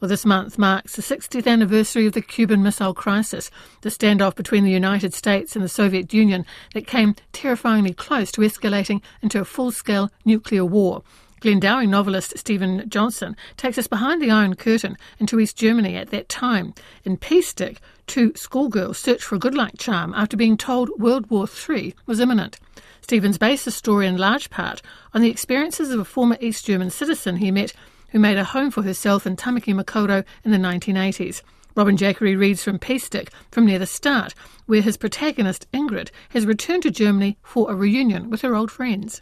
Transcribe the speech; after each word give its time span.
Well, 0.00 0.08
this 0.08 0.24
month 0.24 0.58
marks 0.58 0.94
the 0.94 1.02
60th 1.02 1.48
anniversary 1.48 2.06
of 2.06 2.12
the 2.12 2.22
Cuban 2.22 2.62
Missile 2.62 2.94
Crisis, 2.94 3.50
the 3.80 3.88
standoff 3.88 4.36
between 4.36 4.62
the 4.62 4.70
United 4.70 5.12
States 5.12 5.56
and 5.56 5.64
the 5.64 5.68
Soviet 5.68 6.14
Union 6.14 6.46
that 6.72 6.86
came 6.86 7.16
terrifyingly 7.32 7.94
close 7.94 8.30
to 8.32 8.42
escalating 8.42 9.02
into 9.22 9.40
a 9.40 9.44
full 9.44 9.72
scale 9.72 10.08
nuclear 10.24 10.64
war. 10.64 11.02
Glendowie 11.40 11.88
novelist 11.88 12.38
Stephen 12.38 12.88
Johnson 12.88 13.36
takes 13.56 13.76
us 13.76 13.88
behind 13.88 14.22
the 14.22 14.30
Iron 14.30 14.54
Curtain 14.54 14.96
into 15.18 15.40
East 15.40 15.56
Germany 15.56 15.96
at 15.96 16.10
that 16.10 16.28
time. 16.28 16.74
In 17.04 17.16
Peace 17.16 17.48
Stick, 17.48 17.80
two 18.06 18.32
schoolgirls 18.36 18.98
search 18.98 19.22
for 19.24 19.34
a 19.34 19.40
good 19.40 19.54
luck 19.54 19.72
charm 19.78 20.14
after 20.14 20.36
being 20.36 20.56
told 20.56 20.90
World 20.98 21.28
War 21.28 21.48
III 21.48 21.94
was 22.06 22.20
imminent. 22.20 22.60
Stephen's 23.00 23.38
based 23.38 23.64
the 23.64 23.70
story 23.72 24.06
in 24.06 24.16
large 24.16 24.48
part 24.48 24.80
on 25.12 25.22
the 25.22 25.30
experiences 25.30 25.90
of 25.90 25.98
a 25.98 26.04
former 26.04 26.36
East 26.40 26.66
German 26.66 26.90
citizen 26.90 27.36
he 27.36 27.50
met 27.50 27.72
who 28.08 28.18
made 28.18 28.36
a 28.38 28.44
home 28.44 28.70
for 28.70 28.82
herself 28.82 29.26
in 29.26 29.36
Tamaki 29.36 29.74
Makaurau 29.74 30.24
in 30.44 30.50
the 30.50 30.58
1980s. 30.58 31.42
Robin 31.74 31.96
Jackery 31.96 32.36
reads 32.36 32.64
from 32.64 32.78
Peace 32.78 33.04
Stick 33.04 33.30
from 33.52 33.66
near 33.66 33.78
the 33.78 33.86
start, 33.86 34.34
where 34.66 34.82
his 34.82 34.96
protagonist, 34.96 35.70
Ingrid, 35.72 36.10
has 36.30 36.46
returned 36.46 36.82
to 36.82 36.90
Germany 36.90 37.38
for 37.42 37.70
a 37.70 37.74
reunion 37.74 38.30
with 38.30 38.42
her 38.42 38.56
old 38.56 38.70
friends. 38.70 39.20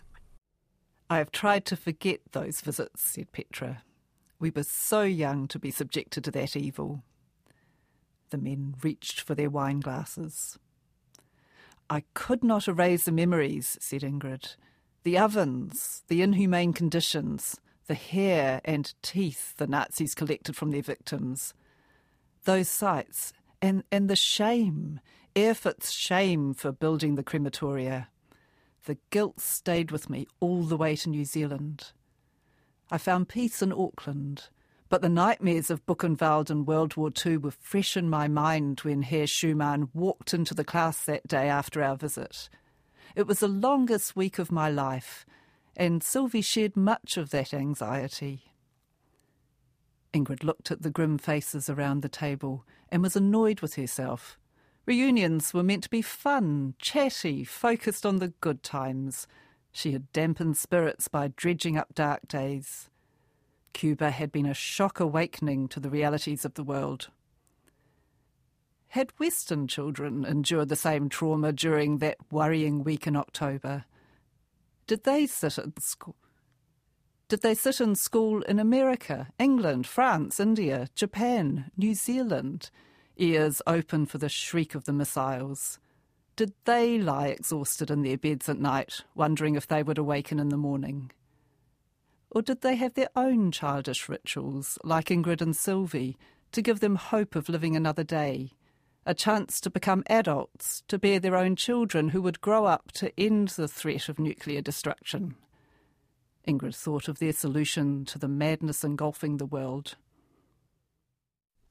I 1.10 1.18
have 1.18 1.30
tried 1.30 1.64
to 1.66 1.76
forget 1.76 2.20
those 2.32 2.60
visits, 2.60 3.02
said 3.02 3.30
Petra. 3.30 3.82
We 4.38 4.50
were 4.50 4.62
so 4.62 5.02
young 5.02 5.48
to 5.48 5.58
be 5.58 5.70
subjected 5.70 6.24
to 6.24 6.30
that 6.32 6.56
evil. 6.56 7.02
The 8.30 8.38
men 8.38 8.74
reached 8.82 9.20
for 9.20 9.34
their 9.34 9.50
wine 9.50 9.80
glasses. 9.80 10.58
I 11.88 12.02
could 12.14 12.42
not 12.42 12.66
erase 12.66 13.04
the 13.04 13.12
memories, 13.12 13.78
said 13.80 14.02
Ingrid. 14.02 14.56
The 15.04 15.18
ovens, 15.18 16.02
the 16.08 16.22
inhumane 16.22 16.72
conditions, 16.72 17.60
the 17.86 17.94
hair 17.94 18.60
and 18.64 18.94
teeth 19.02 19.56
the 19.56 19.66
Nazis 19.66 20.14
collected 20.14 20.56
from 20.56 20.70
their 20.70 20.82
victims. 20.82 21.54
Those 22.44 22.68
sights, 22.68 23.32
and, 23.60 23.84
and 23.90 24.08
the 24.08 24.16
shame, 24.16 25.00
Erfurt's 25.36 25.90
shame 25.90 26.54
for 26.54 26.72
building 26.72 27.14
the 27.14 27.22
crematoria. 27.22 28.08
The 28.84 28.98
guilt 29.10 29.40
stayed 29.40 29.90
with 29.90 30.08
me 30.08 30.26
all 30.40 30.62
the 30.62 30.76
way 30.76 30.96
to 30.96 31.10
New 31.10 31.24
Zealand. 31.24 31.92
I 32.90 32.98
found 32.98 33.28
peace 33.28 33.62
in 33.62 33.72
Auckland, 33.72 34.48
but 34.88 35.02
the 35.02 35.08
nightmares 35.08 35.70
of 35.70 35.84
Buchenwald 35.86 36.50
and 36.50 36.66
World 36.66 36.96
War 36.96 37.10
II 37.24 37.38
were 37.38 37.50
fresh 37.50 37.96
in 37.96 38.08
my 38.08 38.28
mind 38.28 38.80
when 38.80 39.02
Herr 39.02 39.26
Schumann 39.26 39.88
walked 39.92 40.32
into 40.32 40.54
the 40.54 40.64
class 40.64 41.04
that 41.04 41.26
day 41.26 41.48
after 41.48 41.82
our 41.82 41.96
visit. 41.96 42.48
It 43.16 43.26
was 43.26 43.40
the 43.40 43.48
longest 43.48 44.14
week 44.14 44.38
of 44.38 44.52
my 44.52 44.70
life, 44.70 45.26
and 45.76 46.02
Sylvie 46.02 46.40
shared 46.40 46.76
much 46.76 47.16
of 47.16 47.30
that 47.30 47.52
anxiety. 47.52 48.52
Ingrid 50.12 50.42
looked 50.42 50.70
at 50.70 50.82
the 50.82 50.90
grim 50.90 51.18
faces 51.18 51.68
around 51.68 52.02
the 52.02 52.08
table 52.08 52.64
and 52.88 53.02
was 53.02 53.16
annoyed 53.16 53.60
with 53.60 53.74
herself. 53.74 54.38
Reunions 54.86 55.52
were 55.52 55.62
meant 55.62 55.82
to 55.82 55.90
be 55.90 56.00
fun, 56.00 56.74
chatty, 56.78 57.44
focused 57.44 58.06
on 58.06 58.16
the 58.16 58.28
good 58.40 58.62
times. 58.62 59.26
She 59.72 59.92
had 59.92 60.10
dampened 60.12 60.56
spirits 60.56 61.08
by 61.08 61.32
dredging 61.36 61.76
up 61.76 61.94
dark 61.94 62.26
days. 62.28 62.88
Cuba 63.72 64.10
had 64.10 64.32
been 64.32 64.46
a 64.46 64.54
shock 64.54 65.00
awakening 65.00 65.68
to 65.68 65.80
the 65.80 65.90
realities 65.90 66.44
of 66.44 66.54
the 66.54 66.64
world. 66.64 67.08
Had 68.88 69.12
Western 69.18 69.68
children 69.68 70.24
endured 70.24 70.70
the 70.70 70.76
same 70.76 71.10
trauma 71.10 71.52
during 71.52 71.98
that 71.98 72.16
worrying 72.30 72.84
week 72.84 73.06
in 73.06 73.16
October? 73.16 73.84
Did 74.86 75.04
they 75.04 75.26
sit 75.26 75.58
in 75.58 75.72
school? 75.78 76.16
Did 77.28 77.42
they 77.42 77.54
sit 77.54 77.80
in 77.80 77.96
school 77.96 78.42
in 78.42 78.60
America, 78.60 79.28
England, 79.38 79.86
France, 79.86 80.38
India, 80.38 80.88
Japan, 80.94 81.70
New 81.76 81.94
Zealand? 81.94 82.70
ears 83.16 83.62
open 83.66 84.06
for 84.06 84.18
the 84.18 84.28
shriek 84.28 84.74
of 84.74 84.84
the 84.84 84.92
missiles. 84.92 85.78
Did 86.36 86.52
they 86.64 86.98
lie 86.98 87.28
exhausted 87.28 87.90
in 87.90 88.02
their 88.02 88.18
beds 88.18 88.48
at 88.48 88.58
night, 88.58 89.04
wondering 89.14 89.54
if 89.54 89.66
they 89.66 89.82
would 89.82 89.98
awaken 89.98 90.38
in 90.38 90.50
the 90.50 90.56
morning? 90.56 91.10
Or 92.30 92.42
did 92.42 92.60
they 92.60 92.76
have 92.76 92.94
their 92.94 93.08
own 93.16 93.50
childish 93.52 94.08
rituals, 94.08 94.78
like 94.84 95.06
Ingrid 95.06 95.40
and 95.40 95.56
Sylvie, 95.56 96.18
to 96.52 96.62
give 96.62 96.80
them 96.80 96.96
hope 96.96 97.34
of 97.34 97.48
living 97.48 97.74
another 97.74 98.04
day? 98.04 98.52
A 99.08 99.14
chance 99.14 99.60
to 99.60 99.70
become 99.70 100.02
adults, 100.08 100.82
to 100.88 100.98
bear 100.98 101.20
their 101.20 101.36
own 101.36 101.54
children 101.54 102.08
who 102.08 102.20
would 102.22 102.40
grow 102.40 102.64
up 102.64 102.90
to 102.94 103.12
end 103.18 103.48
the 103.50 103.68
threat 103.68 104.08
of 104.08 104.18
nuclear 104.18 104.60
destruction. 104.60 105.36
Ingrid 106.46 106.74
thought 106.74 107.06
of 107.06 107.20
their 107.20 107.32
solution 107.32 108.04
to 108.06 108.18
the 108.18 108.26
madness 108.26 108.82
engulfing 108.82 109.36
the 109.36 109.46
world. 109.46 109.94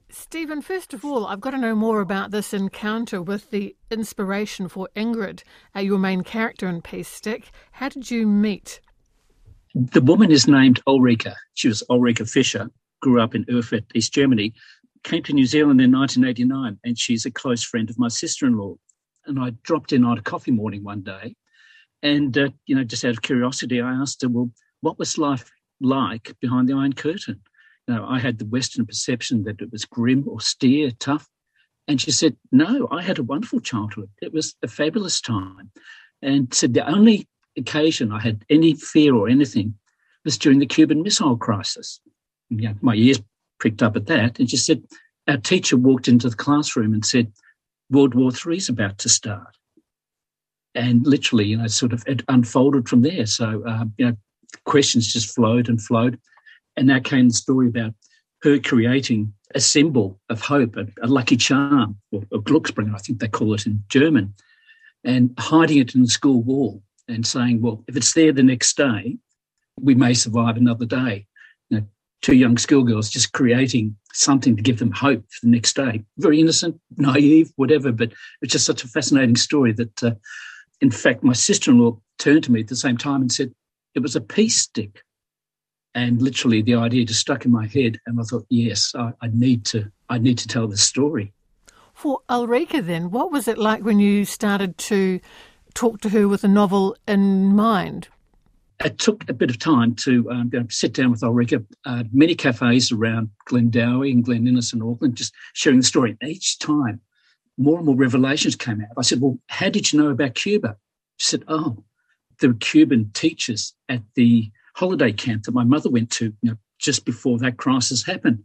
Stephen, 0.10 0.62
first 0.62 0.94
of 0.94 1.04
all, 1.04 1.26
I've 1.26 1.42
got 1.42 1.52
to 1.52 1.58
know 1.58 1.76
more 1.76 2.00
about 2.00 2.32
this 2.32 2.54
encounter 2.54 3.22
with 3.22 3.52
the 3.52 3.76
inspiration 3.92 4.70
for 4.70 4.88
Ingrid, 4.96 5.44
uh, 5.76 5.82
your 5.82 6.00
main 6.00 6.22
character 6.22 6.70
in 6.70 6.82
Peace 6.82 7.10
Stick. 7.10 7.52
How 7.72 7.90
did 7.90 8.10
you 8.10 8.26
meet? 8.26 8.80
The 9.74 10.02
woman 10.02 10.32
is 10.32 10.48
named 10.48 10.80
Ulrika. 10.88 11.36
She 11.54 11.68
was 11.68 11.84
Ulrika 11.90 12.26
Fischer, 12.26 12.70
grew 13.02 13.22
up 13.22 13.36
in 13.36 13.46
Erfurt, 13.50 13.84
East 13.94 14.14
Germany, 14.14 14.54
came 15.06 15.24
to 15.24 15.34
New 15.34 15.46
Zealand 15.46 15.80
in 15.80 15.92
1989, 15.92 16.80
and 16.84 17.00
she's 17.00 17.26
a 17.26 17.32
close 17.32 17.64
friend 17.64 17.90
of 17.90 18.00
my 18.00 18.08
sister 18.10 18.46
in 18.46 18.58
law. 18.58 18.76
And 19.26 19.40
I 19.40 19.52
dropped 19.64 19.94
in 19.94 20.04
on 20.04 20.18
a 20.18 20.22
coffee 20.22 20.52
morning 20.52 20.84
one 20.84 21.02
day. 21.02 21.36
And, 22.04 22.38
uh, 22.38 22.50
you 22.66 22.76
know, 22.76 22.84
just 22.84 23.06
out 23.06 23.12
of 23.12 23.22
curiosity, 23.22 23.80
I 23.80 23.94
asked 23.94 24.22
her, 24.24 24.30
well, 24.30 24.52
what 24.82 25.00
was 25.00 25.18
life 25.18 25.50
like 25.80 26.36
behind 26.42 26.68
the 26.68 26.74
Iron 26.74 26.94
Curtain? 26.94 27.42
You 27.88 27.96
know, 27.96 28.06
I 28.06 28.20
had 28.20 28.40
the 28.40 28.46
Western 28.46 28.86
perception 28.86 29.44
that 29.44 29.62
it 29.62 29.72
was 29.72 29.86
grim, 29.86 30.28
austere, 30.28 30.92
tough. 30.92 31.28
And 31.88 32.02
she 32.02 32.12
said, 32.12 32.36
No, 32.52 32.88
I 32.92 33.04
had 33.04 33.20
a 33.20 33.24
wonderful 33.24 33.60
childhood. 33.60 34.10
It 34.22 34.34
was 34.34 34.56
a 34.64 34.68
fabulous 34.68 35.22
time. 35.22 35.72
And 36.22 36.52
said 36.52 36.74
the 36.74 36.88
only 36.88 37.28
occasion 37.56 38.12
I 38.12 38.20
had 38.20 38.44
any 38.50 38.74
fear 38.74 39.14
or 39.14 39.30
anything 39.30 39.76
was 40.24 40.38
during 40.38 40.58
the 40.58 40.66
Cuban 40.66 41.04
Missile 41.04 41.38
Crisis. 41.38 42.00
You 42.50 42.70
know, 42.70 42.76
my 42.82 42.96
ears 42.96 43.22
pricked 43.66 43.82
up 43.82 43.96
at 43.96 44.06
that. 44.06 44.40
And 44.40 44.48
she 44.48 44.58
said, 44.58 44.84
Our 45.28 45.38
teacher 45.38 45.76
walked 45.76 46.08
into 46.08 46.30
the 46.30 46.36
classroom 46.36 46.94
and 46.94 47.04
said, 47.04 47.34
World 47.90 48.14
War 48.14 48.32
III 48.32 48.58
is 48.58 48.70
about 48.70 49.00
to 49.00 49.10
start. 49.10 49.58
And 50.76 51.04
literally, 51.08 51.46
you 51.46 51.58
know, 51.58 51.66
sort 51.66 51.92
of 51.92 52.04
it 52.06 52.22
unfolded 52.28 52.88
from 52.88 53.02
there. 53.02 53.26
So, 53.26 53.64
uh, 53.66 53.86
you 53.98 54.06
know, 54.06 54.18
questions 54.66 55.12
just 55.12 55.34
flowed 55.34 55.68
and 55.68 55.82
flowed. 55.82 56.20
And 56.78 56.86
now 56.86 57.00
came 57.00 57.30
the 57.30 57.34
story 57.34 57.68
about 57.68 57.96
her 58.44 58.60
creating 58.60 59.34
a 59.56 59.60
symbol 59.60 60.20
of 60.30 60.42
hope, 60.42 60.76
a, 60.76 60.86
a 61.02 61.08
lucky 61.08 61.38
charm, 61.38 61.98
or 62.12 62.22
a 62.32 62.38
Glücksbringer, 62.38 62.94
I 62.94 63.00
think 63.00 63.20
they 63.20 63.28
call 63.28 63.56
it 63.56 63.66
in 63.66 63.84
German, 63.90 64.36
and 65.04 65.34
hiding 65.40 65.80
it 65.80 65.96
in 65.96 66.04
the 66.04 66.08
school 66.08 66.44
wall 66.44 66.84
and 67.08 67.26
saying, 67.26 67.62
well, 67.62 67.84
if 67.88 67.98
it's 67.98 68.14
there 68.14 68.32
the 68.32 68.44
next 68.44 68.78
day, 68.78 69.18
we 69.82 69.96
may 69.96 70.14
survive 70.14 70.56
another 70.56 70.86
day. 70.86 71.26
You 71.70 71.80
know, 71.80 71.88
two 72.26 72.36
young 72.36 72.58
schoolgirls 72.58 73.12
just 73.12 73.34
creating 73.34 73.96
something 74.12 74.56
to 74.56 74.64
give 74.64 74.80
them 74.80 74.92
hope 74.92 75.24
for 75.30 75.46
the 75.46 75.52
next 75.52 75.76
day. 75.76 76.04
Very 76.18 76.42
innocent, 76.42 76.82
naive, 76.98 77.52
whatever, 77.56 77.92
but 77.92 78.14
it's 78.42 78.52
just 78.52 78.66
such 78.66 78.84
a 78.84 78.88
fascinating 78.88 79.36
story 79.36 79.74
that, 79.74 80.04
uh, 80.04 80.16
in 80.82 80.90
fact, 80.90 81.24
my 81.24 81.34
sister 81.34 81.70
in 81.70 81.78
law 81.78 82.00
turned 82.18 82.44
to 82.46 82.52
me 82.52 82.62
at 82.62 82.68
the 82.68 82.76
same 82.76 82.98
time 82.98 83.22
and 83.22 83.32
said, 83.32 83.54
it 83.94 84.00
was 84.00 84.16
a 84.16 84.22
peace 84.22 84.56
stick. 84.56 85.04
And 85.94 86.20
literally 86.20 86.64
the 86.64 86.74
idea 86.74 87.06
just 87.06 87.20
stuck 87.20 87.46
in 87.46 87.52
my 87.52 87.68
head 87.68 88.00
and 88.08 88.20
i 88.20 88.24
thought 88.24 88.46
yes 88.50 88.92
I, 88.98 89.14
I, 89.22 89.30
need 89.32 89.64
to 89.68 89.90
i 90.10 90.18
need 90.18 90.38
to 90.40 90.48
tell 90.48 90.68
this 90.68 90.84
story. 90.84 91.32
For 91.94 92.22
ulrika 92.28 92.82
then 92.82 93.12
what 93.12 93.32
was 93.32 93.48
it 93.48 93.60
like 93.60 93.84
when 93.84 94.00
you 94.00 94.26
started 94.26 94.78
to 94.90 95.22
talk 95.76 96.02
to 96.02 96.10
her 96.10 96.28
with 96.28 96.44
a 96.44 96.50
novel 96.50 96.98
in 97.08 97.56
mind 97.56 98.10
it 98.84 99.00
took 99.00 99.28
a 99.30 99.34
bit 99.34 99.50
of 99.50 99.60
time 99.60 99.96
to 99.96 100.30
um, 100.32 100.52
sit 100.70 100.94
down 100.94 101.12
with 101.12 101.24
Ulrika. 101.24 101.64
Uh, 101.86 102.04
many 102.12 102.36
cafes 102.36 102.92
around 102.92 103.30
Glendowie 103.50 104.12
and 104.12 104.24
Glen 104.24 104.48
Innes 104.48 104.74
and 104.74 104.84
Auckland, 104.84 105.16
just 105.16 105.34
sharing 105.54 105.80
the 105.80 105.86
story. 105.86 106.18
Each 106.24 106.60
time, 106.60 107.00
more 107.58 107.78
and 107.78 107.86
more 107.86 107.96
revelations 107.96 108.56
came 108.56 108.82
out. 108.82 108.90
I 108.98 109.02
said, 109.02 109.22
"Well, 109.22 109.40
how 109.48 109.70
did 109.70 109.92
you 109.92 110.00
know 110.00 110.10
about 110.10 110.36
Cuba?" 110.36 110.78
She 111.18 111.28
said, 111.28 111.44
"Oh, 111.48 111.84
there 112.40 112.50
were 112.50 112.56
Cuban 112.56 113.12
teachers 113.14 113.74
at 113.90 114.02
the 114.16 114.52
holiday 114.76 115.12
camp 115.12 115.44
that 115.44 115.54
my 115.54 115.64
mother 115.64 115.90
went 115.90 116.12
to 116.12 116.26
you 116.42 116.52
know, 116.52 116.58
just 116.80 117.06
before 117.06 117.38
that 117.40 117.58
crisis 117.58 118.06
happened. 118.06 118.44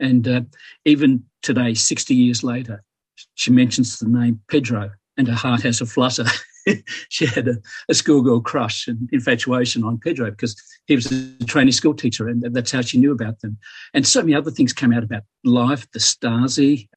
And 0.00 0.26
uh, 0.26 0.42
even 0.84 1.24
today, 1.42 1.74
60 1.74 2.14
years 2.14 2.42
later, 2.42 2.82
she 3.34 3.50
mentions 3.50 3.98
the 3.98 4.08
name 4.08 4.40
Pedro 4.48 4.90
and 5.16 5.28
her 5.28 5.34
heart 5.34 5.62
has 5.62 5.80
a 5.80 5.86
flutter. 5.86 6.24
she 7.08 7.26
had 7.26 7.48
a, 7.48 7.56
a, 7.88 7.94
schoolgirl 7.94 8.40
crush 8.40 8.86
and 8.88 9.08
infatuation 9.12 9.84
on 9.84 9.98
Pedro 9.98 10.30
because 10.30 10.56
he 10.86 10.94
was 10.94 11.10
a 11.10 11.44
training 11.44 11.72
school 11.72 11.94
teacher 11.94 12.28
and 12.28 12.42
that's 12.54 12.72
how 12.72 12.80
she 12.80 12.98
knew 12.98 13.12
about 13.12 13.40
them. 13.40 13.58
And 13.94 14.06
so 14.06 14.20
many 14.20 14.34
other 14.34 14.50
things 14.50 14.72
came 14.72 14.92
out 14.92 15.02
about 15.02 15.22
life, 15.44 15.90
the 15.92 15.98
Stasi, 15.98 16.88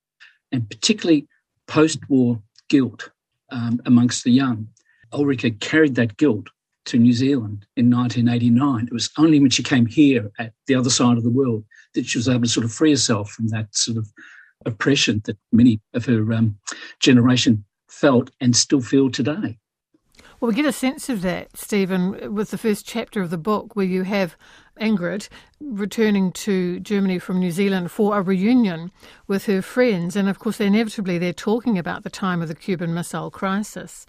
and 0.52 0.70
particularly 0.70 1.28
post 1.68 2.00
war 2.10 2.42
guilt 2.70 3.10
um, 3.50 3.82
amongst 3.86 4.24
the 4.24 4.32
young. 4.32 4.68
Ulrika 5.14 5.52
carried 5.52 5.96
that 5.96 6.18
guilt 6.18 6.48
to 6.86 7.00
New 7.00 7.14
Zealand 7.14 7.66
in 7.76 7.90
1989. 7.90 8.86
It 8.86 8.94
was 8.94 9.10
only 9.18 9.40
when 9.40 9.50
she 9.50 9.64
came 9.64 9.86
here 9.86 10.32
at 10.38 10.54
the 10.68 10.76
other 10.76 10.90
side 10.90 11.18
of 11.18 11.24
the 11.24 11.32
world 11.32 11.64
that 11.94 12.06
she 12.06 12.18
was 12.18 12.30
able 12.30 12.44
to 12.44 12.48
sort 12.48 12.66
of 12.66 12.72
free 12.72 12.92
herself 12.92 13.32
from 13.32 13.48
that 13.48 13.74
sort 13.76 13.98
of 13.98 14.08
oppression 14.66 15.22
that 15.26 15.38
many 15.52 15.80
of 15.94 16.06
her 16.06 16.32
um, 16.34 16.58
generation 17.00 17.64
felt 17.96 18.32
and 18.40 18.56
still 18.56 18.82
feel 18.82 19.10
today. 19.10 19.58
Well, 20.40 20.50
we 20.50 20.56
get 20.56 20.66
a 20.66 20.74
sense 20.74 21.08
of 21.08 21.22
that, 21.22 21.56
Stephen, 21.56 22.34
with 22.34 22.52
the 22.52 22.58
first 22.58 22.86
chapter 22.86 23.22
of 23.22 23.30
the 23.30 23.38
book, 23.38 23.76
where 23.76 23.86
you 23.86 24.04
have 24.04 24.36
Ingrid 24.80 25.30
returning 25.62 26.34
to 26.34 26.82
Germany 26.82 27.20
from 27.20 27.40
New 27.40 27.52
Zealand 27.52 27.90
for 27.90 28.18
a 28.18 28.22
reunion 28.22 28.92
with 29.28 29.46
her 29.46 29.62
friends. 29.62 30.18
And 30.18 30.28
of 30.28 30.40
course, 30.40 30.60
inevitably, 30.60 31.18
they're 31.18 31.32
talking 31.32 31.78
about 31.78 32.04
the 32.04 32.10
time 32.10 32.42
of 32.42 32.50
the 32.50 32.56
Cuban 32.56 32.94
Missile 32.94 33.32
Crisis. 33.32 34.06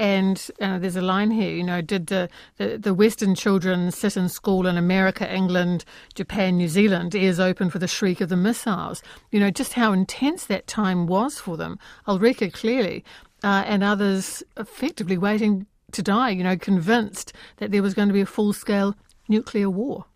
And 0.00 0.50
uh, 0.62 0.78
there's 0.78 0.96
a 0.96 1.02
line 1.02 1.30
here, 1.30 1.54
you 1.54 1.62
know, 1.62 1.82
did 1.82 2.06
the, 2.06 2.30
the, 2.56 2.78
the, 2.78 2.94
Western 2.94 3.34
children 3.34 3.90
sit 3.90 4.16
in 4.16 4.30
school 4.30 4.66
in 4.66 4.78
America, 4.78 5.30
England, 5.30 5.84
Japan, 6.14 6.56
New 6.56 6.68
Zealand, 6.68 7.14
ears 7.14 7.38
open 7.38 7.68
for 7.68 7.78
the 7.78 7.86
shriek 7.86 8.22
of 8.22 8.30
the 8.30 8.36
missiles? 8.36 9.02
You 9.30 9.40
know, 9.40 9.50
just 9.50 9.74
how 9.74 9.92
intense 9.92 10.46
that 10.46 10.66
time 10.66 11.06
was 11.06 11.38
for 11.38 11.58
them. 11.58 11.78
Ulrika 12.08 12.50
clearly, 12.50 13.04
uh, 13.44 13.64
and 13.66 13.84
others 13.84 14.42
effectively 14.56 15.18
waiting 15.18 15.66
to 15.92 16.02
die, 16.02 16.30
you 16.30 16.44
know, 16.44 16.56
convinced 16.56 17.34
that 17.58 17.70
there 17.70 17.82
was 17.82 17.92
going 17.92 18.08
to 18.08 18.14
be 18.14 18.22
a 18.22 18.26
full 18.26 18.54
scale 18.54 18.96
nuclear 19.28 19.68
war. 19.68 20.06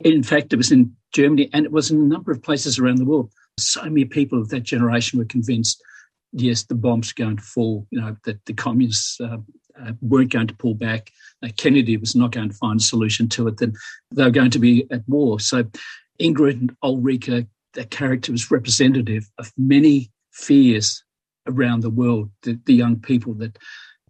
In 0.00 0.24
fact, 0.24 0.52
it 0.52 0.56
was 0.56 0.72
in 0.72 0.96
Germany 1.12 1.48
and 1.52 1.64
it 1.64 1.70
was 1.70 1.92
in 1.92 1.98
a 1.98 2.06
number 2.06 2.32
of 2.32 2.42
places 2.42 2.76
around 2.76 2.96
the 2.96 3.04
world. 3.04 3.30
So 3.56 3.84
many 3.84 4.04
people 4.04 4.40
of 4.40 4.48
that 4.48 4.64
generation 4.64 5.20
were 5.20 5.26
convinced 5.26 5.80
yes, 6.32 6.64
the 6.64 6.74
bombs 6.74 7.12
going 7.12 7.36
to 7.36 7.42
fall, 7.42 7.86
you 7.90 8.00
know, 8.00 8.16
that 8.24 8.44
the 8.46 8.54
communists 8.54 9.20
uh, 9.20 9.38
uh, 9.80 9.92
weren't 10.00 10.32
going 10.32 10.46
to 10.46 10.54
pull 10.54 10.74
back, 10.74 11.10
that 11.40 11.56
Kennedy 11.56 11.96
was 11.96 12.14
not 12.14 12.32
going 12.32 12.48
to 12.48 12.54
find 12.54 12.80
a 12.80 12.82
solution 12.82 13.28
to 13.30 13.48
it, 13.48 13.58
then 13.58 13.74
they 14.10 14.24
were 14.24 14.30
going 14.30 14.50
to 14.50 14.58
be 14.58 14.86
at 14.90 15.08
war. 15.08 15.40
So 15.40 15.64
Ingrid 16.20 16.60
and 16.60 16.76
Ulrika, 16.82 17.46
that 17.74 17.90
character 17.90 18.32
was 18.32 18.50
representative 18.50 19.28
of 19.38 19.52
many 19.56 20.10
fears 20.32 21.02
around 21.46 21.80
the 21.80 21.90
world, 21.90 22.30
the, 22.42 22.58
the 22.66 22.74
young 22.74 23.00
people 23.00 23.34
that 23.34 23.58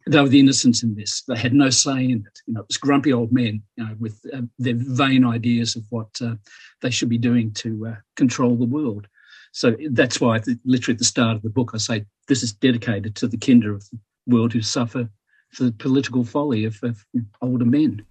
they 0.06 0.20
were 0.20 0.28
the 0.28 0.40
innocents 0.40 0.82
in 0.82 0.96
this. 0.96 1.22
They 1.28 1.36
had 1.36 1.54
no 1.54 1.70
say 1.70 2.04
in 2.04 2.24
it. 2.26 2.38
You 2.46 2.54
know, 2.54 2.60
it 2.60 2.68
was 2.68 2.76
grumpy 2.76 3.12
old 3.12 3.32
men, 3.32 3.62
you 3.76 3.84
know, 3.84 3.96
with 4.00 4.20
uh, 4.34 4.42
their 4.58 4.74
vain 4.76 5.24
ideas 5.24 5.76
of 5.76 5.84
what 5.90 6.08
uh, 6.20 6.34
they 6.80 6.90
should 6.90 7.08
be 7.08 7.18
doing 7.18 7.52
to 7.54 7.86
uh, 7.86 7.94
control 8.16 8.56
the 8.56 8.64
world. 8.64 9.06
So 9.52 9.76
that's 9.90 10.20
why, 10.20 10.40
literally 10.64 10.94
at 10.94 10.98
the 10.98 11.04
start 11.04 11.36
of 11.36 11.42
the 11.42 11.50
book, 11.50 11.72
I 11.74 11.78
say 11.78 12.06
this 12.26 12.42
is 12.42 12.52
dedicated 12.52 13.14
to 13.16 13.28
the 13.28 13.36
kinder 13.36 13.74
of 13.74 13.88
the 13.90 13.98
world 14.26 14.52
who 14.52 14.62
suffer 14.62 15.08
for 15.50 15.64
the 15.64 15.72
political 15.72 16.24
folly 16.24 16.64
of, 16.64 16.82
of 16.82 17.04
older 17.42 17.66
men. 17.66 18.04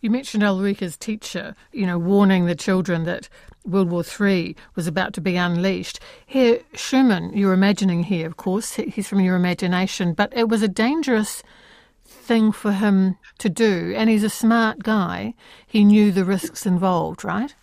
You 0.00 0.10
mentioned 0.10 0.42
Ulrika's 0.42 0.96
teacher, 0.96 1.54
you 1.72 1.86
know, 1.86 1.98
warning 1.98 2.46
the 2.46 2.54
children 2.54 3.04
that 3.04 3.28
World 3.64 3.90
War 3.90 4.04
III 4.04 4.54
was 4.74 4.86
about 4.86 5.14
to 5.14 5.20
be 5.20 5.36
unleashed. 5.36 6.00
Herr 6.26 6.58
Schumann, 6.74 7.32
you're 7.36 7.52
imagining 7.52 8.04
here, 8.04 8.26
of 8.26 8.36
course, 8.36 8.74
he's 8.74 9.08
from 9.08 9.20
your 9.20 9.36
imagination, 9.36 10.12
but 10.12 10.36
it 10.36 10.48
was 10.48 10.62
a 10.62 10.68
dangerous 10.68 11.42
thing 12.04 12.52
for 12.52 12.72
him 12.72 13.16
to 13.38 13.48
do, 13.48 13.94
and 13.96 14.10
he's 14.10 14.24
a 14.24 14.30
smart 14.30 14.80
guy. 14.80 15.34
He 15.66 15.84
knew 15.84 16.12
the 16.12 16.24
risks 16.24 16.66
involved, 16.66 17.24
right? 17.24 17.54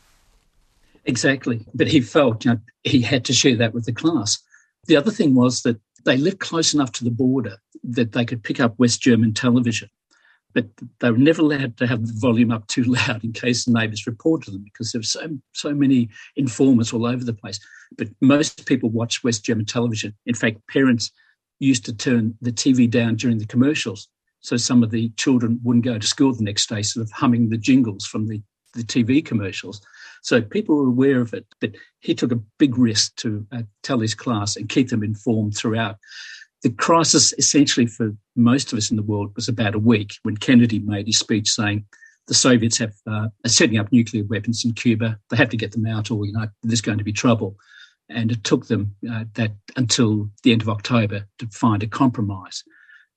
Exactly. 1.05 1.65
But 1.73 1.87
he 1.87 2.01
felt 2.01 2.45
you 2.45 2.51
know, 2.51 2.59
he 2.83 3.01
had 3.01 3.25
to 3.25 3.33
share 3.33 3.55
that 3.57 3.73
with 3.73 3.85
the 3.85 3.93
class. 3.93 4.39
The 4.85 4.95
other 4.95 5.11
thing 5.11 5.35
was 5.35 5.61
that 5.63 5.79
they 6.05 6.17
lived 6.17 6.39
close 6.39 6.73
enough 6.73 6.91
to 6.93 7.03
the 7.03 7.11
border 7.11 7.57
that 7.83 8.11
they 8.11 8.25
could 8.25 8.43
pick 8.43 8.59
up 8.59 8.77
West 8.77 9.01
German 9.01 9.33
television, 9.33 9.89
but 10.53 10.67
they 10.99 11.11
were 11.11 11.17
never 11.17 11.41
allowed 11.41 11.77
to 11.77 11.87
have 11.87 12.05
the 12.05 12.13
volume 12.17 12.51
up 12.51 12.67
too 12.67 12.83
loud 13.07 13.23
in 13.23 13.33
case 13.33 13.65
the 13.65 13.71
neighbours 13.71 14.07
reported 14.07 14.53
them 14.53 14.63
because 14.63 14.91
there 14.91 14.99
were 14.99 15.03
so, 15.03 15.37
so 15.53 15.73
many 15.73 16.09
informers 16.35 16.93
all 16.93 17.05
over 17.05 17.23
the 17.23 17.33
place. 17.33 17.59
But 17.97 18.09
most 18.21 18.65
people 18.65 18.89
watched 18.89 19.23
West 19.23 19.45
German 19.45 19.65
television. 19.65 20.13
In 20.25 20.35
fact, 20.35 20.59
parents 20.67 21.11
used 21.59 21.85
to 21.85 21.93
turn 21.93 22.35
the 22.41 22.51
TV 22.51 22.89
down 22.89 23.15
during 23.15 23.37
the 23.37 23.45
commercials 23.45 24.09
so 24.43 24.57
some 24.57 24.83
of 24.83 24.91
the 24.91 25.09
children 25.15 25.59
wouldn't 25.63 25.85
go 25.85 25.97
to 25.97 26.05
school 26.05 26.33
the 26.33 26.43
next 26.43 26.67
day, 26.67 26.81
sort 26.81 27.05
of 27.05 27.11
humming 27.11 27.49
the 27.49 27.57
jingles 27.57 28.05
from 28.05 28.27
the, 28.27 28.41
the 28.73 28.83
TV 28.83 29.23
commercials. 29.23 29.81
So 30.21 30.41
people 30.41 30.75
were 30.75 30.87
aware 30.87 31.21
of 31.21 31.33
it, 31.33 31.45
but 31.59 31.71
he 31.99 32.15
took 32.15 32.31
a 32.31 32.39
big 32.57 32.77
risk 32.77 33.15
to 33.17 33.45
uh, 33.51 33.63
tell 33.83 33.99
his 33.99 34.15
class 34.15 34.55
and 34.55 34.69
keep 34.69 34.89
them 34.89 35.03
informed 35.03 35.55
throughout. 35.55 35.97
The 36.61 36.69
crisis, 36.69 37.33
essentially 37.37 37.87
for 37.87 38.15
most 38.35 38.71
of 38.71 38.77
us 38.77 38.89
in 38.89 38.95
the 38.97 39.03
world, 39.03 39.33
was 39.35 39.49
about 39.49 39.75
a 39.75 39.79
week 39.79 40.13
when 40.23 40.37
Kennedy 40.37 40.79
made 40.79 41.07
his 41.07 41.19
speech 41.19 41.49
saying 41.49 41.85
the 42.27 42.33
Soviets 42.33 42.77
have 42.77 42.93
uh, 43.05 43.27
are 43.45 43.49
setting 43.49 43.77
up 43.77 43.91
nuclear 43.91 44.23
weapons 44.23 44.63
in 44.63 44.71
Cuba. 44.73 45.19
They 45.29 45.37
have 45.37 45.49
to 45.49 45.57
get 45.57 45.73
them 45.73 45.85
out, 45.85 46.09
or 46.09 46.25
you 46.25 46.31
know, 46.31 46.47
there's 46.63 46.81
going 46.81 46.97
to 46.99 47.03
be 47.03 47.11
trouble. 47.11 47.57
And 48.09 48.31
it 48.31 48.43
took 48.43 48.67
them 48.67 48.95
uh, 49.09 49.25
that 49.33 49.51
until 49.75 50.29
the 50.43 50.51
end 50.51 50.61
of 50.61 50.69
October 50.69 51.25
to 51.39 51.47
find 51.47 51.83
a 51.83 51.87
compromise. 51.87 52.63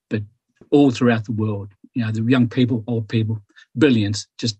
But 0.09 0.23
all 0.71 0.91
throughout 0.91 1.25
the 1.25 1.31
world, 1.31 1.69
you 1.93 2.03
know, 2.03 2.11
the 2.11 2.23
young 2.23 2.49
people, 2.49 2.83
old 2.87 3.07
people, 3.07 3.41
billions, 3.77 4.27
just 4.37 4.57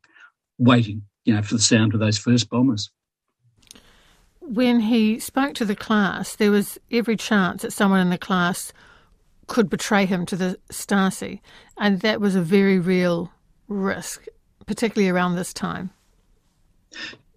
waiting 0.57 1.03
you 1.27 1.33
know, 1.33 1.41
for 1.41 1.55
the 1.55 1.61
sound 1.61 1.93
of 1.93 1.99
those 1.99 2.17
first 2.17 2.49
bombers. 2.49 2.89
When 4.39 4.79
he 4.79 5.19
spoke 5.19 5.55
to 5.55 5.65
the 5.65 5.75
class, 5.75 6.37
there 6.37 6.51
was 6.51 6.79
every 6.89 7.17
chance 7.17 7.63
that 7.63 7.73
someone 7.73 7.99
in 7.99 8.09
the 8.09 8.17
class 8.17 8.71
could 9.47 9.69
betray 9.69 10.05
him 10.05 10.25
to 10.25 10.37
the 10.37 10.57
Stasi, 10.69 11.41
and 11.77 11.99
that 11.99 12.21
was 12.21 12.35
a 12.35 12.41
very 12.41 12.79
real 12.79 13.29
risk, 13.67 14.25
particularly 14.65 15.09
around 15.09 15.35
this 15.35 15.53
time. 15.53 15.89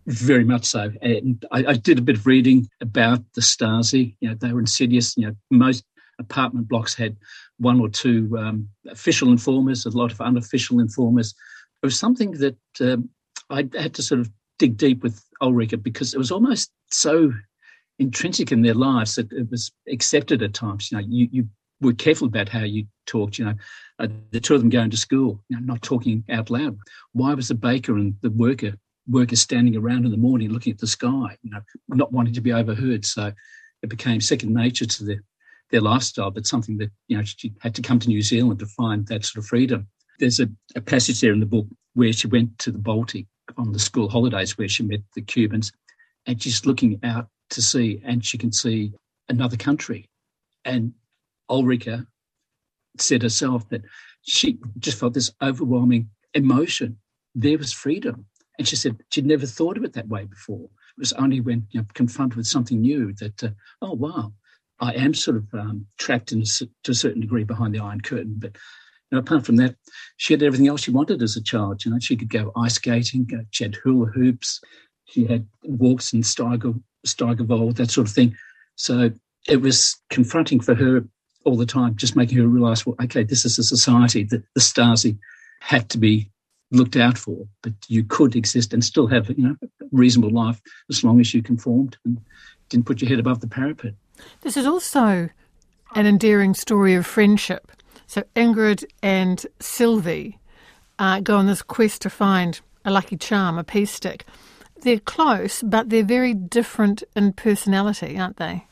Very 0.06 0.44
much 0.44 0.66
so. 0.66 0.92
And 1.02 1.44
I, 1.50 1.64
I, 1.66 1.74
did 1.74 1.98
a 1.98 2.02
bit 2.02 2.16
of 2.16 2.26
reading 2.26 2.68
about 2.80 3.20
the 3.34 3.40
Stasi. 3.40 4.14
You 4.20 4.28
know, 4.28 4.34
they 4.36 4.52
were 4.52 4.60
insidious. 4.60 5.16
You 5.16 5.26
know, 5.26 5.34
most 5.50 5.84
apartment 6.20 6.68
blocks 6.68 6.94
had 6.94 7.16
one 7.58 7.80
or 7.80 7.88
two 7.88 8.36
um, 8.38 8.68
official 8.88 9.30
informers, 9.30 9.84
a 9.84 9.90
lot 9.90 10.12
of 10.12 10.20
unofficial 10.20 10.78
informers. 10.78 11.34
It 11.82 11.86
was 11.86 11.98
something 11.98 12.32
that 12.32 12.56
um, 12.80 13.10
I 13.48 13.68
had 13.78 13.94
to 13.94 14.02
sort 14.02 14.20
of 14.20 14.30
dig 14.58 14.76
deep 14.76 15.02
with 15.02 15.24
Ulrika 15.40 15.76
because 15.76 16.14
it 16.14 16.18
was 16.18 16.30
almost 16.30 16.70
so 16.90 17.32
intrinsic 17.98 18.52
in 18.52 18.62
their 18.62 18.74
lives 18.74 19.14
that 19.14 19.32
it 19.32 19.50
was 19.50 19.72
accepted 19.88 20.42
at 20.42 20.54
times. 20.54 20.90
You 20.90 20.98
know, 20.98 21.04
you, 21.08 21.28
you 21.30 21.48
were 21.80 21.92
careful 21.92 22.26
about 22.26 22.48
how 22.48 22.64
you 22.64 22.86
talked. 23.06 23.38
You 23.38 23.46
know, 23.46 23.54
uh, 23.98 24.08
the 24.30 24.40
two 24.40 24.54
of 24.54 24.60
them 24.60 24.70
going 24.70 24.90
to 24.90 24.96
school, 24.96 25.42
you 25.48 25.56
know, 25.56 25.62
not 25.62 25.82
talking 25.82 26.24
out 26.30 26.50
loud. 26.50 26.78
Why 27.12 27.34
was 27.34 27.48
the 27.48 27.54
baker 27.54 27.96
and 27.96 28.14
the 28.22 28.30
worker 28.30 28.74
worker 29.08 29.36
standing 29.36 29.76
around 29.76 30.04
in 30.04 30.10
the 30.10 30.16
morning 30.16 30.50
looking 30.50 30.72
at 30.72 30.78
the 30.78 30.86
sky? 30.86 31.36
You 31.42 31.50
know, 31.50 31.60
not 31.88 32.12
wanting 32.12 32.34
to 32.34 32.40
be 32.40 32.52
overheard. 32.52 33.04
So 33.04 33.32
it 33.82 33.88
became 33.88 34.20
second 34.20 34.52
nature 34.52 34.86
to 34.86 35.04
their 35.04 35.22
their 35.70 35.80
lifestyle, 35.80 36.30
but 36.30 36.46
something 36.46 36.78
that 36.78 36.90
you 37.08 37.16
know 37.16 37.24
she 37.24 37.52
had 37.60 37.74
to 37.74 37.82
come 37.82 37.98
to 38.00 38.08
New 38.08 38.22
Zealand 38.22 38.58
to 38.60 38.66
find 38.66 39.06
that 39.06 39.24
sort 39.24 39.44
of 39.44 39.48
freedom. 39.48 39.88
There's 40.20 40.38
a, 40.38 40.48
a 40.76 40.80
passage 40.80 41.20
there 41.20 41.32
in 41.32 41.40
the 41.40 41.46
book 41.46 41.66
where 41.94 42.12
she 42.12 42.28
went 42.28 42.58
to 42.60 42.70
the 42.70 42.78
Baltic 42.78 43.26
on 43.56 43.72
the 43.72 43.78
school 43.78 44.08
holidays 44.08 44.56
where 44.56 44.68
she 44.68 44.84
met 44.84 45.00
the 45.14 45.22
Cubans, 45.22 45.72
and 46.26 46.40
she's 46.40 46.66
looking 46.66 47.00
out 47.02 47.28
to 47.50 47.62
sea, 47.62 48.00
and 48.04 48.24
she 48.24 48.38
can 48.38 48.52
see 48.52 48.92
another 49.28 49.56
country. 49.56 50.08
And 50.64 50.92
Ulrika 51.48 52.06
said 52.98 53.22
herself 53.22 53.68
that 53.70 53.82
she 54.22 54.58
just 54.78 54.98
felt 54.98 55.14
this 55.14 55.32
overwhelming 55.42 56.10
emotion. 56.34 56.98
There 57.34 57.58
was 57.58 57.72
freedom. 57.72 58.26
And 58.58 58.68
she 58.68 58.76
said 58.76 59.02
she'd 59.10 59.26
never 59.26 59.46
thought 59.46 59.78
of 59.78 59.84
it 59.84 59.94
that 59.94 60.08
way 60.08 60.26
before. 60.26 60.64
It 60.64 60.98
was 60.98 61.12
only 61.14 61.40
when 61.40 61.66
you 61.70 61.80
know, 61.80 61.86
confronted 61.94 62.36
with 62.36 62.46
something 62.46 62.80
new 62.80 63.14
that, 63.14 63.42
uh, 63.42 63.50
oh, 63.80 63.94
wow, 63.94 64.34
I 64.80 64.92
am 64.92 65.14
sort 65.14 65.38
of 65.38 65.46
um, 65.54 65.86
trapped 65.98 66.32
in 66.32 66.42
to 66.42 66.90
a 66.90 66.94
certain 66.94 67.22
degree 67.22 67.44
behind 67.44 67.74
the 67.74 67.80
Iron 67.80 68.00
Curtain. 68.00 68.34
But 68.36 68.56
you 69.10 69.16
know, 69.16 69.20
apart 69.20 69.44
from 69.44 69.56
that, 69.56 69.76
she 70.16 70.32
had 70.32 70.42
everything 70.42 70.68
else 70.68 70.82
she 70.82 70.90
wanted 70.90 71.22
as 71.22 71.36
a 71.36 71.42
child. 71.42 71.84
You 71.84 71.90
know, 71.90 71.98
she 71.98 72.16
could 72.16 72.30
go 72.30 72.52
ice 72.56 72.74
skating, 72.74 73.28
she 73.50 73.64
had 73.64 73.76
hula 73.76 74.06
hoops, 74.06 74.60
she 75.06 75.26
had 75.26 75.46
walks 75.64 76.12
in 76.12 76.22
Steiger, 76.22 76.80
Steigerwald, 77.04 77.76
that 77.76 77.90
sort 77.90 78.06
of 78.06 78.14
thing. 78.14 78.36
So 78.76 79.10
it 79.48 79.60
was 79.60 79.96
confronting 80.10 80.60
for 80.60 80.74
her 80.74 81.04
all 81.44 81.56
the 81.56 81.66
time, 81.66 81.96
just 81.96 82.16
making 82.16 82.38
her 82.38 82.46
realize, 82.46 82.86
well, 82.86 82.96
okay, 83.02 83.24
this 83.24 83.44
is 83.44 83.58
a 83.58 83.64
society 83.64 84.24
that 84.24 84.42
the 84.54 84.60
Stasi 84.60 85.18
had 85.60 85.88
to 85.90 85.98
be 85.98 86.30
looked 86.70 86.96
out 86.96 87.18
for, 87.18 87.36
but 87.62 87.72
you 87.88 88.04
could 88.04 88.36
exist 88.36 88.72
and 88.72 88.84
still 88.84 89.08
have, 89.08 89.28
you 89.30 89.48
know, 89.48 89.56
a 89.62 89.84
reasonable 89.90 90.30
life 90.30 90.60
as 90.88 91.02
long 91.02 91.18
as 91.18 91.34
you 91.34 91.42
conformed 91.42 91.96
and 92.04 92.20
didn't 92.68 92.86
put 92.86 93.00
your 93.00 93.08
head 93.08 93.18
above 93.18 93.40
the 93.40 93.48
parapet. 93.48 93.94
This 94.42 94.56
is 94.56 94.66
also 94.66 95.30
an 95.96 96.06
endearing 96.06 96.54
story 96.54 96.94
of 96.94 97.06
friendship 97.06 97.72
so 98.10 98.24
Ingrid 98.34 98.84
and 99.04 99.46
Sylvie 99.60 100.40
uh, 100.98 101.20
go 101.20 101.36
on 101.36 101.46
this 101.46 101.62
quest 101.62 102.02
to 102.02 102.10
find 102.10 102.60
a 102.84 102.90
lucky 102.90 103.16
charm, 103.16 103.56
a 103.56 103.62
peace 103.62 103.92
stick. 103.92 104.24
They're 104.82 104.98
close, 104.98 105.62
but 105.62 105.90
they're 105.90 106.02
very 106.02 106.34
different 106.34 107.04
in 107.14 107.34
personality, 107.34 108.18
aren't 108.18 108.38
they? 108.38 108.66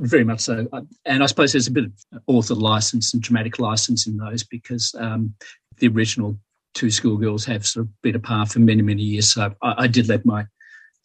Very 0.00 0.22
much 0.22 0.40
so. 0.40 0.68
And 1.06 1.22
I 1.22 1.26
suppose 1.26 1.52
there's 1.52 1.66
a 1.66 1.70
bit 1.70 1.84
of 1.84 2.20
author 2.26 2.54
license 2.54 3.14
and 3.14 3.22
dramatic 3.22 3.58
license 3.58 4.06
in 4.06 4.18
those 4.18 4.44
because 4.44 4.94
um, 4.98 5.32
the 5.78 5.88
original 5.88 6.36
two 6.74 6.90
schoolgirls 6.90 7.46
have 7.46 7.64
sort 7.64 7.86
of 7.86 8.02
been 8.02 8.16
apart 8.16 8.50
for 8.50 8.58
many, 8.58 8.82
many 8.82 9.02
years. 9.02 9.32
So 9.32 9.54
I, 9.62 9.84
I 9.84 9.86
did 9.86 10.10
let 10.10 10.26
my 10.26 10.44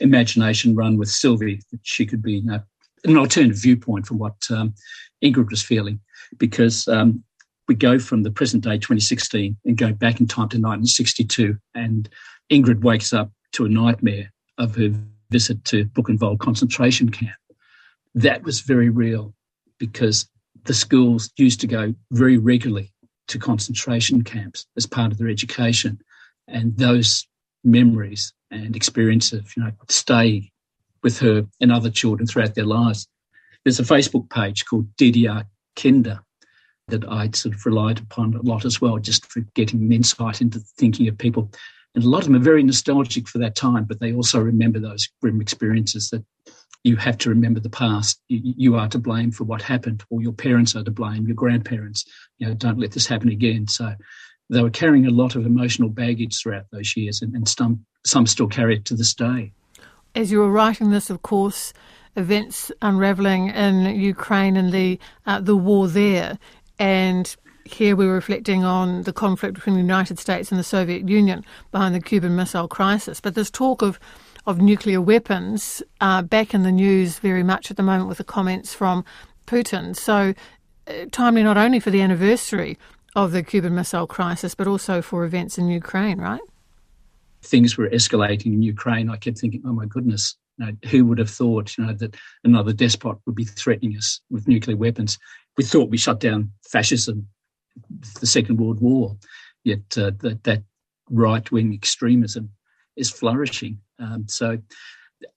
imagination 0.01 0.75
run 0.75 0.97
with 0.97 1.07
Sylvie 1.07 1.61
that 1.71 1.79
she 1.83 2.05
could 2.05 2.21
be 2.21 2.33
you 2.33 2.43
know, 2.43 2.59
an 3.03 3.17
alternative 3.17 3.57
viewpoint 3.57 4.05
from 4.05 4.17
what 4.17 4.35
um, 4.51 4.73
Ingrid 5.23 5.49
was 5.49 5.61
feeling 5.61 5.99
because 6.37 6.87
um, 6.87 7.23
we 7.67 7.75
go 7.75 7.99
from 7.99 8.23
the 8.23 8.31
present 8.31 8.63
day 8.63 8.77
2016 8.77 9.55
and 9.65 9.77
go 9.77 9.93
back 9.93 10.19
in 10.19 10.27
time 10.27 10.49
to 10.49 10.57
1962 10.57 11.57
and 11.75 12.09
Ingrid 12.51 12.81
wakes 12.81 13.13
up 13.13 13.31
to 13.53 13.65
a 13.65 13.69
nightmare 13.69 14.31
of 14.57 14.75
her 14.75 14.93
visit 15.29 15.63
to 15.65 15.85
Buchenwald 15.85 16.39
concentration 16.39 17.09
camp. 17.09 17.35
That 18.15 18.43
was 18.43 18.61
very 18.61 18.89
real 18.89 19.33
because 19.77 20.27
the 20.65 20.73
schools 20.73 21.31
used 21.37 21.61
to 21.61 21.67
go 21.67 21.93
very 22.11 22.37
regularly 22.37 22.91
to 23.27 23.39
concentration 23.39 24.23
camps 24.23 24.65
as 24.75 24.85
part 24.85 25.11
of 25.11 25.17
their 25.17 25.29
education. 25.29 25.99
And 26.47 26.75
those 26.77 27.27
memories 27.63 28.33
and 28.51 28.75
experiences, 28.75 29.53
you 29.55 29.63
know, 29.63 29.71
stay 29.87 30.51
with 31.03 31.19
her 31.19 31.45
and 31.59 31.71
other 31.71 31.89
children 31.89 32.27
throughout 32.27 32.55
their 32.55 32.65
lives. 32.65 33.07
There's 33.63 33.79
a 33.79 33.83
Facebook 33.83 34.29
page 34.29 34.65
called 34.65 34.95
DDR 34.95 35.43
Kinder 35.75 36.21
that 36.87 37.07
I 37.07 37.29
sort 37.33 37.55
of 37.55 37.65
relied 37.65 37.99
upon 37.99 38.33
a 38.35 38.41
lot 38.41 38.65
as 38.65 38.81
well, 38.81 38.97
just 38.97 39.25
for 39.31 39.41
getting 39.53 39.91
insight 39.91 40.41
into 40.41 40.59
the 40.59 40.65
thinking 40.77 41.07
of 41.07 41.17
people. 41.17 41.51
And 41.95 42.03
a 42.03 42.09
lot 42.09 42.19
of 42.19 42.25
them 42.25 42.35
are 42.35 42.39
very 42.39 42.63
nostalgic 42.63 43.27
for 43.27 43.39
that 43.39 43.55
time, 43.55 43.85
but 43.85 43.99
they 43.99 44.13
also 44.13 44.39
remember 44.39 44.79
those 44.79 45.09
grim 45.21 45.41
experiences 45.41 46.09
that 46.09 46.23
you 46.83 46.95
have 46.95 47.17
to 47.19 47.29
remember 47.29 47.59
the 47.59 47.69
past. 47.69 48.21
You, 48.29 48.53
you, 48.57 48.75
are 48.75 48.87
to 48.89 48.99
blame 48.99 49.31
for 49.31 49.43
what 49.43 49.61
happened, 49.61 50.03
or 50.09 50.21
your 50.21 50.33
parents 50.33 50.75
are 50.75 50.83
to 50.83 50.91
blame, 50.91 51.27
your 51.27 51.35
grandparents. 51.35 52.05
You 52.37 52.47
know, 52.47 52.53
don't 52.53 52.79
let 52.79 52.91
this 52.91 53.07
happen 53.07 53.29
again. 53.29 53.67
So 53.67 53.93
they 54.49 54.61
were 54.61 54.69
carrying 54.69 55.05
a 55.05 55.11
lot 55.11 55.35
of 55.35 55.45
emotional 55.45 55.89
baggage 55.89 56.41
throughout 56.41 56.65
those 56.71 56.95
years, 56.95 57.21
and, 57.21 57.35
and 57.35 57.47
some 57.47 57.85
some 58.05 58.25
still 58.25 58.47
carry 58.47 58.77
it 58.77 58.85
to 58.85 58.95
this 58.95 59.13
day. 59.13 59.51
As 60.15 60.31
you 60.31 60.39
were 60.39 60.49
writing 60.49 60.89
this, 60.89 61.09
of 61.09 61.21
course, 61.21 61.73
events 62.15 62.71
unravelling 62.81 63.49
in 63.49 63.95
Ukraine 63.99 64.57
and 64.57 64.71
the 64.71 64.99
uh, 65.25 65.39
the 65.39 65.55
war 65.55 65.87
there, 65.87 66.39
and 66.79 67.35
here 67.63 67.95
we're 67.95 68.13
reflecting 68.13 68.63
on 68.63 69.03
the 69.03 69.13
conflict 69.13 69.53
between 69.53 69.75
the 69.75 69.81
United 69.81 70.17
States 70.17 70.51
and 70.51 70.59
the 70.59 70.63
Soviet 70.63 71.07
Union 71.07 71.45
behind 71.71 71.93
the 71.93 72.01
Cuban 72.01 72.35
Missile 72.35 72.67
Crisis. 72.67 73.21
But 73.21 73.35
there's 73.35 73.51
talk 73.51 73.81
of 73.81 73.99
of 74.45 74.59
nuclear 74.59 75.01
weapons 75.01 75.83
uh, 76.01 76.21
back 76.23 76.53
in 76.53 76.63
the 76.63 76.71
news 76.71 77.19
very 77.19 77.43
much 77.43 77.69
at 77.69 77.77
the 77.77 77.83
moment 77.83 78.09
with 78.09 78.17
the 78.17 78.23
comments 78.23 78.73
from 78.73 79.05
Putin. 79.45 79.95
So, 79.95 80.33
uh, 80.87 81.05
timely 81.11 81.43
not 81.43 81.57
only 81.57 81.79
for 81.79 81.91
the 81.91 82.01
anniversary 82.01 82.77
of 83.15 83.31
the 83.31 83.43
Cuban 83.43 83.75
Missile 83.75 84.07
Crisis, 84.07 84.55
but 84.55 84.67
also 84.67 85.01
for 85.01 85.23
events 85.23 85.57
in 85.57 85.67
Ukraine, 85.67 86.19
right? 86.19 86.41
Things 87.41 87.77
were 87.77 87.89
escalating 87.89 88.47
in 88.47 88.61
Ukraine. 88.61 89.09
I 89.09 89.17
kept 89.17 89.39
thinking, 89.39 89.63
oh 89.65 89.73
my 89.73 89.85
goodness, 89.85 90.35
you 90.57 90.65
know, 90.65 90.71
who 90.89 91.05
would 91.05 91.19
have 91.19 91.29
thought 91.29 91.77
you 91.77 91.85
know, 91.85 91.93
that 91.93 92.15
another 92.43 92.73
despot 92.73 93.17
would 93.25 93.35
be 93.35 93.45
threatening 93.45 93.95
us 93.95 94.19
with 94.29 94.47
nuclear 94.47 94.77
weapons? 94.77 95.17
We 95.57 95.63
thought 95.63 95.89
we 95.89 95.97
shut 95.97 96.19
down 96.19 96.51
fascism, 96.69 97.27
the 98.19 98.27
Second 98.27 98.57
World 98.57 98.81
War, 98.81 99.15
yet 99.63 99.97
uh, 99.97 100.11
that, 100.19 100.43
that 100.43 100.63
right 101.09 101.49
wing 101.51 101.73
extremism 101.73 102.49
is 102.95 103.09
flourishing. 103.09 103.79
Um, 103.99 104.27
so 104.27 104.57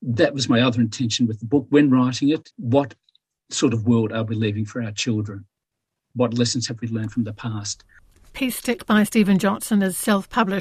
that 0.02 0.34
was 0.34 0.48
my 0.48 0.60
other 0.60 0.80
intention 0.80 1.26
with 1.26 1.40
the 1.40 1.46
book. 1.46 1.66
When 1.70 1.90
writing 1.90 2.30
it, 2.30 2.50
what 2.56 2.94
sort 3.50 3.72
of 3.72 3.86
world 3.86 4.12
are 4.12 4.24
we 4.24 4.34
leaving 4.34 4.64
for 4.64 4.82
our 4.82 4.92
children? 4.92 5.44
What 6.14 6.34
lessons 6.34 6.68
have 6.68 6.80
we 6.80 6.88
learned 6.88 7.12
from 7.12 7.24
the 7.24 7.32
past? 7.32 7.84
Peace 8.32 8.56
Stick 8.56 8.86
by 8.86 9.04
Stephen 9.04 9.38
Johnson 9.38 9.82
is 9.82 9.96
self 9.96 10.28
published 10.30 10.60